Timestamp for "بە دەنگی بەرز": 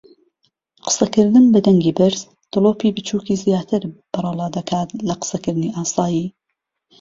1.53-2.21